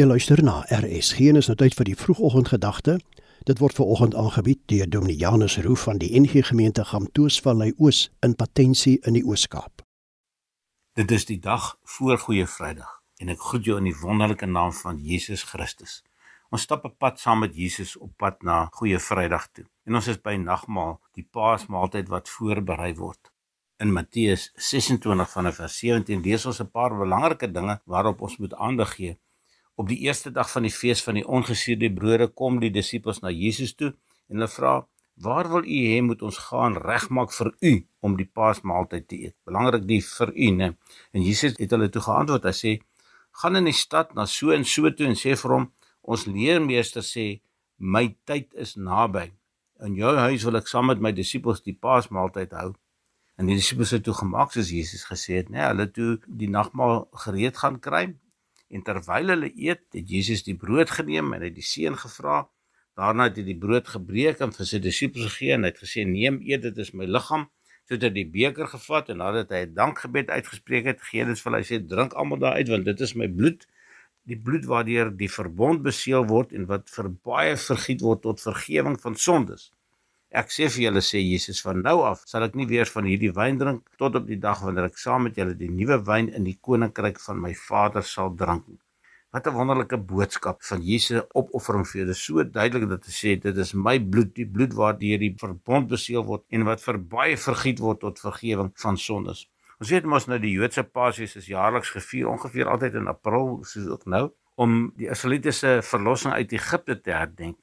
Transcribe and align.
Jy 0.00 0.06
luister 0.06 0.40
na 0.40 0.62
RSG 0.72 1.26
en 1.28 1.36
is 1.36 1.48
nou 1.50 1.54
tyd 1.60 1.74
vir 1.76 1.84
die 1.90 1.94
vroegoggendgedagte. 1.98 2.94
Dit 3.44 3.58
word 3.60 3.76
ver 3.76 3.90
oggend 3.92 4.14
aangebied 4.16 4.62
deur 4.72 4.88
Dominee 4.88 5.20
Janus 5.20 5.58
Roo 5.60 5.76
van 5.76 6.00
die 6.00 6.08
NG 6.16 6.40
Gemeente 6.48 6.86
Gamtoosvallei 6.88 7.74
Oos 7.76 8.06
in 8.24 8.32
Patensie 8.32 8.94
in 9.04 9.18
die 9.18 9.22
Oos-Kaap. 9.28 9.84
Dit 10.96 11.12
is 11.12 11.28
die 11.28 11.36
dag 11.36 11.74
voor 11.98 12.16
Goeie 12.24 12.48
Vrydag 12.48 12.96
en 13.20 13.34
ek 13.36 13.44
groet 13.50 13.68
jou 13.68 13.76
in 13.76 13.90
die 13.90 13.96
wonderlike 14.00 14.48
naam 14.48 14.72
van 14.80 15.04
Jesus 15.04 15.44
Christus. 15.52 16.00
Ons 16.48 16.64
stap 16.64 16.88
'n 16.88 16.96
pad 16.96 17.20
saam 17.20 17.44
met 17.44 17.52
Jesus 17.52 17.96
op 18.00 18.16
pad 18.16 18.42
na 18.42 18.70
Goeie 18.72 18.98
Vrydag 18.98 19.50
toe. 19.52 19.68
En 19.84 19.94
ons 19.94 20.08
is 20.08 20.22
by 20.22 20.36
nagmaal, 20.40 21.00
die 21.12 21.28
Paasmaaltyd 21.30 22.08
wat 22.08 22.28
voorberei 22.28 22.94
word. 22.94 23.32
In 23.76 23.92
Matteus 23.92 24.52
26 24.56 25.30
vanaf 25.30 25.56
vers 25.56 25.78
17 25.78 26.22
lees 26.22 26.46
ons 26.46 26.60
'n 26.60 26.70
paar 26.70 26.96
belangrike 26.96 27.52
dinge 27.52 27.80
waarop 27.84 28.20
ons 28.20 28.38
moet 28.38 28.54
aandag 28.54 28.94
gee. 28.94 29.18
Op 29.80 29.88
die 29.88 30.02
eerste 30.04 30.28
dag 30.30 30.50
van 30.52 30.66
die 30.66 30.72
fees 30.76 31.00
van 31.00 31.16
die 31.16 31.24
ongesuurde 31.24 31.88
brode 31.96 32.26
kom 32.36 32.58
die 32.60 32.68
disippels 32.74 33.22
na 33.24 33.30
Jesus 33.32 33.70
toe 33.80 33.88
en 34.28 34.36
hulle 34.36 34.48
vra: 34.52 34.72
"Waar 35.24 35.48
wil 35.52 35.64
u 35.64 35.78
hê 35.92 36.02
moet 36.04 36.22
ons 36.28 36.40
gaan 36.48 36.76
regmaak 36.76 37.32
vir 37.32 37.50
u 37.70 37.72
om 38.00 38.16
die 38.18 38.26
Paasmaaltyd 38.38 39.06
te 39.08 39.16
eet?" 39.16 39.36
Belangrik 39.48 39.86
die 39.88 40.02
vir 40.04 40.34
u, 40.36 40.50
né? 40.58 40.68
En 41.16 41.24
Jesus 41.24 41.56
het 41.56 41.70
hulle 41.70 41.88
toe 41.88 42.02
geantwoord. 42.02 42.44
Hy 42.44 42.54
sê: 42.60 42.72
"Gaan 43.40 43.56
in 43.56 43.64
die 43.64 43.78
stad 43.80 44.14
na 44.14 44.26
so 44.26 44.50
en 44.50 44.64
so 44.64 44.90
toe 44.90 45.06
en 45.06 45.16
sê 45.16 45.32
vir 45.42 45.50
hom: 45.56 45.72
Ons 46.02 46.26
leermeester 46.26 47.02
sê: 47.02 47.40
My 47.78 48.16
tyd 48.24 48.52
is 48.54 48.76
naby. 48.76 49.32
In 49.80 49.94
jou 49.94 50.16
huis 50.16 50.44
wil 50.44 50.56
ek 50.56 50.68
saam 50.68 50.86
met 50.92 51.00
my 51.00 51.12
disippels 51.12 51.62
die 51.62 51.78
Paasmaaltyd 51.86 52.52
hou." 52.52 52.74
En 53.38 53.46
die 53.46 53.56
disippels 53.56 53.96
het 53.96 54.04
toe 54.04 54.14
gemaak 54.14 54.52
soos 54.52 54.68
Jesus 54.68 55.08
gesê 55.08 55.40
het, 55.40 55.48
né? 55.48 55.64
Hulle 55.72 55.88
toe 55.90 56.18
die 56.26 56.50
nagmaal 56.50 57.08
gereed 57.24 57.56
gaan 57.56 57.80
kry. 57.80 58.10
En 58.70 58.82
terwyl 58.86 59.32
hulle 59.34 59.50
eet, 59.50 59.82
het 59.96 60.10
Jesus 60.14 60.44
die 60.46 60.54
brood 60.54 60.90
geneem 60.94 61.32
en 61.34 61.42
hy 61.42 61.50
het 61.50 61.56
die 61.58 61.66
seën 61.66 61.96
gevra. 61.98 62.44
Daarna 62.98 63.26
het 63.28 63.40
hy 63.40 63.46
die 63.48 63.58
brood 63.58 63.88
gebreek 63.90 64.42
en 64.44 64.52
vir 64.54 64.68
sy 64.68 64.78
disippels 64.82 65.26
gegee 65.30 65.56
en 65.56 65.66
hy 65.66 65.72
het 65.72 65.80
gesê: 65.82 66.04
"Neem, 66.06 66.38
eet, 66.46 66.62
dit 66.68 66.78
is 66.84 66.92
my 66.94 67.08
liggaam." 67.10 67.48
So 67.88 67.96
het 67.96 68.06
hy 68.06 68.10
die 68.14 68.28
beker 68.30 68.68
gevat 68.70 69.10
en 69.10 69.18
nadat 69.22 69.50
hy 69.50 69.64
'n 69.66 69.74
dankgebed 69.74 70.30
uitgespreek 70.30 70.86
het, 70.86 71.02
gee 71.02 71.24
dit 71.24 71.40
vir 71.42 71.52
hulle 71.52 71.66
sê: 71.66 71.80
"Drink 71.92 72.14
almal 72.14 72.38
daaruit 72.38 72.68
want 72.68 72.84
dit 72.84 73.00
is 73.00 73.14
my 73.14 73.26
bloed, 73.28 73.66
die 74.30 74.38
bloed 74.38 74.64
waardeur 74.70 75.10
die 75.10 75.32
verbond 75.38 75.82
beseël 75.82 76.26
word 76.26 76.52
en 76.52 76.66
wat 76.70 76.90
vir 76.90 77.10
baie 77.26 77.56
vergiet 77.56 78.00
word 78.06 78.22
tot 78.22 78.40
vergifnis 78.40 79.02
van 79.02 79.16
sondes." 79.16 79.72
Ek 80.30 80.52
sê 80.54 80.68
vir 80.70 80.84
julle 80.84 81.00
sê 81.02 81.18
Jesus 81.18 81.58
van 81.66 81.80
nou 81.82 82.04
af 82.06 82.20
sal 82.30 82.44
ek 82.46 82.52
nie 82.54 82.66
weer 82.70 82.86
van 82.86 83.06
hierdie 83.10 83.32
wyn 83.34 83.56
drink 83.58 83.88
tot 83.98 84.14
op 84.14 84.28
die 84.28 84.38
dag 84.38 84.60
wanneer 84.62 84.86
ek 84.86 84.98
saam 85.02 85.24
met 85.26 85.38
julle 85.40 85.56
die 85.58 85.70
nuwe 85.74 85.96
wyn 86.06 86.28
in 86.38 86.44
die 86.46 86.54
koninkryk 86.68 87.16
van 87.18 87.40
my 87.42 87.50
Vader 87.58 88.04
sal 88.06 88.30
drink. 88.42 88.68
Wat 89.34 89.48
'n 89.50 89.56
wonderlike 89.56 89.98
boodskap 90.12 90.62
van 90.68 90.84
Jesus 90.86 91.24
opoffering 91.34 91.82
vir 91.86 92.00
julle. 92.02 92.14
So 92.14 92.44
duidelik 92.44 92.88
dat 92.90 93.06
hy 93.10 93.14
sê 93.16 93.34
dit 93.42 93.56
is 93.56 93.74
my 93.74 93.98
bloed, 93.98 94.30
die 94.34 94.46
bloed 94.46 94.72
waardeur 94.74 95.18
die 95.18 95.34
verbond 95.34 95.88
beseël 95.88 96.24
word 96.24 96.44
en 96.50 96.64
wat 96.64 96.80
vir 96.80 96.98
baie 96.98 97.36
vergiet 97.36 97.80
word 97.80 98.00
tot 98.00 98.22
vergifnis 98.22 98.82
van 98.82 98.96
sondes. 98.96 99.48
Ons 99.80 99.90
weet 99.90 100.04
mos 100.04 100.28
nou 100.28 100.38
die 100.38 100.52
Joodse 100.52 100.84
Paasfees 100.84 101.36
is 101.36 101.46
jaarliks 101.46 101.90
gevier 101.90 102.28
ongeveer 102.28 102.68
altyd 102.68 102.94
in 102.94 103.08
April 103.08 103.64
soos 103.64 103.86
ook 103.88 104.06
nou 104.06 104.30
om 104.54 104.92
die 104.96 105.10
Israelitiese 105.10 105.80
verlossing 105.82 106.32
uit 106.34 106.52
Egipte 106.52 107.00
te 107.00 107.10
herdenk. 107.10 107.58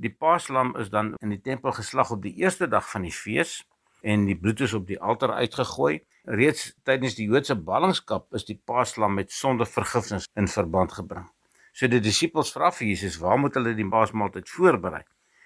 Die 0.00 0.12
paaslam 0.16 0.72
is 0.80 0.88
dan 0.88 1.12
in 1.20 1.32
die 1.34 1.42
tempel 1.44 1.74
geslag 1.76 2.10
op 2.14 2.22
die 2.24 2.32
eerste 2.40 2.68
dag 2.72 2.86
van 2.88 3.04
die 3.04 3.12
fees 3.12 3.58
en 4.00 4.22
die 4.24 4.36
bloed 4.38 4.62
is 4.64 4.72
op 4.72 4.86
die 4.88 4.96
altaar 4.96 5.34
uitgegooi. 5.42 5.98
Reeds 6.40 6.70
tydens 6.88 7.18
die 7.18 7.26
Joodse 7.28 7.56
ballingskap 7.66 8.32
is 8.38 8.46
die 8.48 8.56
paaslam 8.56 9.18
met 9.18 9.34
sondevergifnis 9.36 10.28
in 10.40 10.48
verband 10.48 10.94
gebring. 10.96 11.26
So 11.76 11.90
die 11.92 12.00
disippels 12.00 12.52
vra 12.54 12.70
vir 12.72 12.86
Jesus, 12.88 13.18
"Waar 13.20 13.38
moet 13.38 13.54
hulle 13.54 13.74
die 13.74 13.88
paasmaaltyd 13.88 14.48
voorberei? 14.48 15.02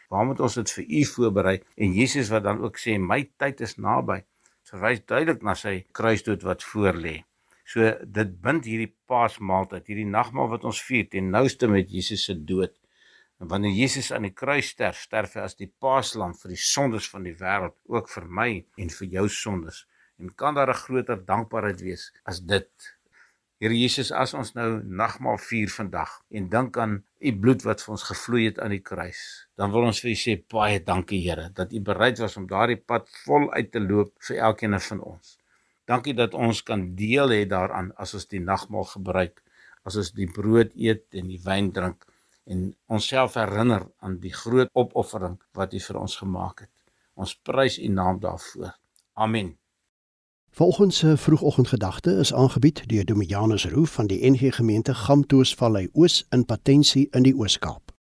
Waar 0.09 0.25
moet 0.27 0.41
ons 0.41 0.55
dit 0.55 0.71
vir 0.71 0.85
U 0.85 1.05
voorberei?" 1.05 1.61
En 1.77 1.93
Jesus 1.93 2.31
wat 2.31 2.45
dan 2.45 2.63
ook 2.63 2.79
sê, 2.79 2.99
"My 2.99 3.31
tyd 3.37 3.61
is 3.61 3.77
naby." 3.77 4.23
Verwys 4.63 5.05
duidelik 5.05 5.43
na 5.43 5.55
sy 5.55 5.85
kruisdood 5.93 6.43
wat 6.43 6.63
voorlê. 6.63 7.25
So 7.65 7.81
dit 8.05 8.41
bind 8.41 8.65
hierdie 8.65 8.95
paasmaaltyd, 9.07 9.87
hierdie 9.87 10.07
nagmaal 10.07 10.49
wat 10.49 10.65
ons 10.65 10.83
vier 10.83 11.09
ten 11.09 11.31
nouste 11.31 11.67
met 11.67 11.91
Jesus 11.91 12.25
se 12.25 12.45
dood 12.45 12.73
Wanneer 13.39 13.75
Jesus 13.75 14.13
aan 14.15 14.29
die 14.29 14.33
kruis 14.33 14.69
sterf, 14.71 15.01
sterf 15.09 15.35
hy 15.35 15.43
as 15.43 15.57
die 15.59 15.71
paaslam 15.83 16.35
vir 16.39 16.55
die 16.55 16.61
sondes 16.61 17.09
van 17.11 17.27
die 17.27 17.35
wêreld, 17.41 17.75
ook 17.91 18.09
vir 18.13 18.29
my 18.41 18.51
en 18.79 18.93
vir 18.99 19.09
jou 19.19 19.25
sondes. 19.29 19.85
En 20.23 20.31
kan 20.39 20.55
daar 20.55 20.71
'n 20.71 20.83
groter 20.87 21.19
dankbaarheid 21.27 21.81
wees 21.81 22.13
as 22.25 22.41
dit? 22.41 22.71
Here 23.59 23.75
Jesus, 23.75 24.13
as 24.13 24.35
ons 24.35 24.55
nou 24.55 24.83
nagmaal 24.85 25.39
vier 25.39 25.69
vandag 25.69 26.23
en 26.31 26.49
dink 26.49 26.77
aan 26.77 27.05
u 27.21 27.33
bloed 27.33 27.63
wat 27.63 27.83
vir 27.83 27.93
ons 27.93 28.03
gevloei 28.03 28.45
het 28.45 28.59
aan 28.59 28.71
die 28.71 28.83
kruis, 28.83 29.47
dan 29.57 29.71
wil 29.71 29.83
ons 29.83 30.01
vir 30.01 30.11
u 30.11 30.15
sê 30.15 30.43
baie 30.49 30.81
dankie 30.85 31.23
Here 31.29 31.51
dat 31.51 31.73
u 31.73 31.81
bereid 31.81 32.19
was 32.19 32.37
om 32.37 32.47
daardie 32.47 32.77
pad 32.77 33.09
vol 33.25 33.53
uit 33.53 33.73
te 33.73 33.81
loop 33.81 34.13
vir 34.29 34.37
elkeen 34.37 34.81
van 34.81 35.01
ons. 35.01 35.39
Dankie 35.87 36.15
dat 36.15 36.35
ons 36.35 36.63
kan 36.63 36.95
deel 36.95 37.29
hê 37.29 37.45
daaraan 37.47 37.93
as 37.97 38.15
ons 38.15 38.27
die 38.27 38.41
nagmaal 38.41 38.85
gebruik, 38.85 39.43
as 39.85 39.97
ons 39.97 40.13
die 40.13 40.27
brood 40.27 40.71
eet 40.75 41.07
en 41.15 41.29
die 41.29 41.41
wyn 41.45 41.73
drink 41.73 42.07
en 42.45 42.77
onsself 42.87 43.35
herinner 43.35 43.87
aan 43.99 44.19
die 44.21 44.33
groot 44.33 44.69
opoffering 44.73 45.43
wat 45.53 45.73
U 45.73 45.81
vir 45.81 45.99
ons 46.01 46.17
gemaak 46.17 46.61
het. 46.67 46.73
Ons 47.15 47.37
prys 47.43 47.79
U 47.79 47.89
naam 47.89 48.21
daarvoor. 48.21 48.79
Amen. 49.13 49.57
Volgens 50.51 50.99
se 50.99 51.17
vroegoggendgedagte 51.17 52.11
is 52.11 52.35
aangebied 52.35 52.89
deur 52.89 53.05
Dominee 53.05 53.29
Janus 53.29 53.65
Roo 53.67 53.85
van 53.85 54.07
die 54.07 54.31
NG 54.31 54.55
Gemeente 54.55 54.95
Gamtoosvallei 54.95 55.89
Oos 55.93 56.27
in 56.31 56.45
Patensie 56.45 57.09
in 57.11 57.23
die 57.23 57.35
Oos-Kaap. 57.35 57.84